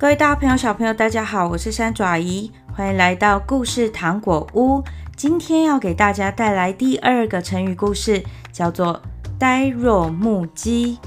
[0.00, 4.82] 各位大朋友、小朋友，大家好，我是山爪姨，欢迎来到故事糖果屋。
[5.14, 9.02] 今天要给大家带来第二个成语故事，叫做
[9.38, 10.98] “呆若木鸡”。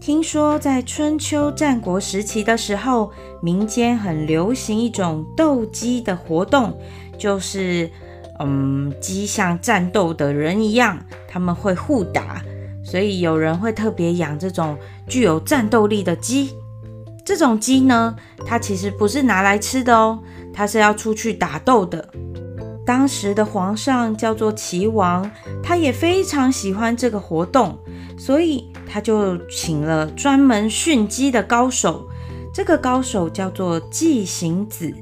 [0.00, 3.12] 听说在春秋战国时期的时候，
[3.42, 6.74] 民间很流行一种斗鸡的活动，
[7.18, 7.90] 就是，
[8.44, 12.42] 嗯，鸡像战斗的人一样，他们会互打，
[12.84, 16.52] 所以有人会特别养这种具有战斗力的鸡。
[17.24, 20.18] 这种鸡呢，它其实不是拿来吃的哦，
[20.52, 22.08] 它是要出去打斗的。
[22.84, 25.30] 当时的皇上叫做齐王，
[25.62, 27.78] 他也非常喜欢这个活动，
[28.18, 32.08] 所以他就请了专门训鸡的高手。
[32.52, 34.92] 这个高手叫做季行子，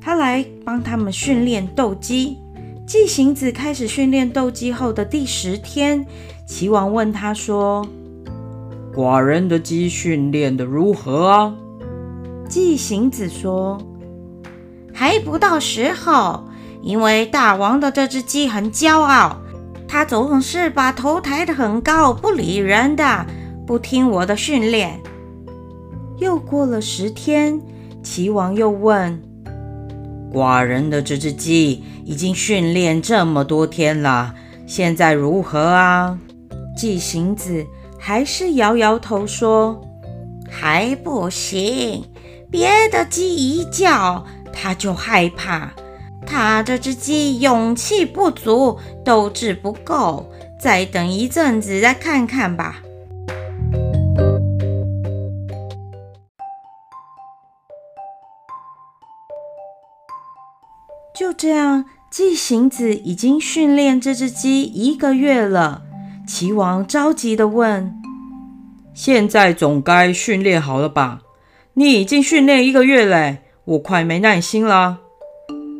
[0.00, 2.38] 他来帮他们训练斗鸡。
[2.86, 6.06] 季行子开始训练斗鸡后的第十天，
[6.46, 7.86] 齐王问他说
[8.94, 11.54] ：“寡人的鸡训练的如何啊？”
[12.46, 13.80] 季行子说
[14.92, 16.44] ：“还不到时候。”
[16.82, 19.38] 因为大王的这只鸡很骄傲，
[19.88, 23.24] 它总是把头抬得很高，不理人的，
[23.66, 25.00] 不听我的训练。
[26.18, 27.58] 又过了十天，
[28.02, 29.18] 齐王又问
[30.34, 34.34] ：“寡人的这只鸡已经训练这么多天了，
[34.66, 36.18] 现在如何啊？”
[36.76, 37.64] 季行子
[37.98, 39.80] 还是摇摇头说
[40.50, 42.04] ：“还不行，
[42.50, 45.72] 别的鸡一叫，它就害怕。”
[46.26, 50.26] 他这只鸡勇气不足，斗志不够，
[50.58, 52.82] 再等一阵子再看看吧。
[61.14, 65.82] 就这样，季行子已经训练这只鸡一个月了。
[66.26, 67.94] 齐王着急地问
[68.92, 71.20] ：“现在总该训练好了吧？
[71.74, 74.98] 你已经训练一个月了，我快没耐心了。”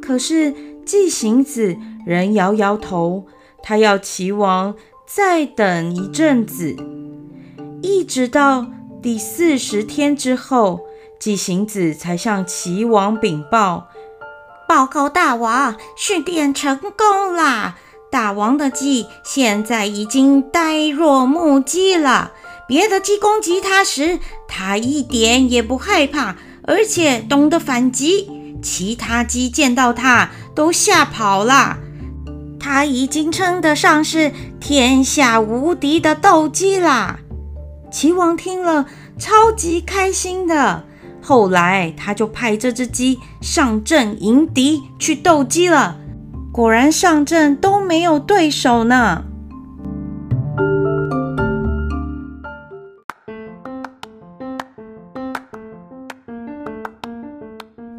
[0.00, 0.54] 可是
[0.84, 1.76] 季行子
[2.06, 3.26] 仍摇摇头，
[3.64, 6.76] 他要齐王再等一阵子，
[7.82, 8.66] 一直到
[9.02, 10.82] 第四十天之后，
[11.18, 13.88] 季行子才向齐王禀报
[14.68, 17.76] ：“报告大王，训练成功啦！
[18.10, 22.32] 大王的鸡现在已经呆若木鸡了，
[22.66, 24.18] 别的鸡攻击它时，
[24.48, 28.30] 它一点也不害怕，而且懂得反击。”
[28.62, 31.76] 其他鸡见到它都吓跑了，
[32.58, 37.20] 它已经称得上是天下无敌的斗鸡啦！
[37.92, 38.86] 齐王听了
[39.18, 40.84] 超级开心的，
[41.28, 45.96] 后来他就派这只鸡上阵迎敌去斗鸡了，
[46.52, 49.24] 果然上阵都没有对手呢。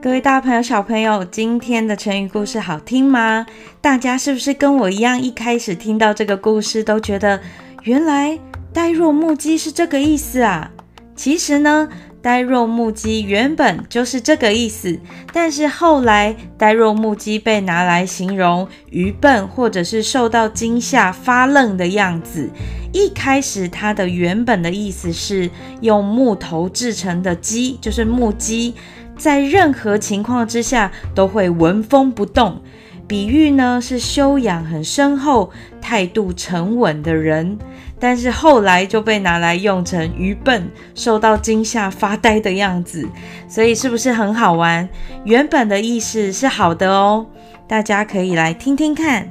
[0.00, 3.44] 各位大朋友、小朋友，今天的成语故事好听吗？
[3.82, 7.38] 大家是不是跟我一样，一开始听到这个故事都觉得
[7.82, 8.38] 原来
[8.72, 10.70] “呆若木鸡”是这个意思啊？
[11.14, 11.86] 其实呢
[12.22, 14.98] ，“呆若木鸡”原本就是这个意思，
[15.32, 22.50] 但是后来“呆若木鸡”被拿来形容愚笨或者是受到惊吓发愣的样子。
[22.92, 25.48] 一开始它的原本的意思是
[25.80, 28.74] 用木头制成的鸡，就是木鸡。
[29.16, 32.62] 在任何情况之下都会纹风不动，
[33.06, 35.50] 比喻呢是修养很深厚、
[35.80, 37.58] 态度沉稳的人。
[38.00, 43.06] 但是后来就被拿来用成愚笨、受到惊吓发呆的样子，
[43.46, 44.88] 所以是不是很好玩？
[45.24, 47.26] 原本的意思是好的哦，
[47.68, 49.30] 大家可以来听听看。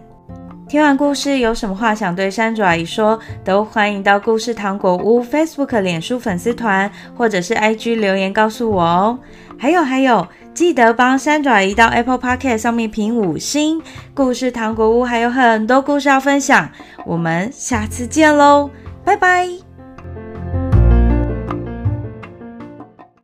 [0.68, 9.20] 听完故事有什么话想对山爪阿姨说，都欢迎到故事糖果屋 Facebook、脸书粉丝团或者是 IG 留言告诉我哦。
[9.58, 10.28] 还有还有，
[10.60, 13.82] 记得帮三爪鱼到 Apple Podcast 上面评五星。
[14.14, 16.70] 故事糖果屋还有很多故事要分享，
[17.06, 18.70] 我们下次见喽，
[19.06, 19.69] 拜拜。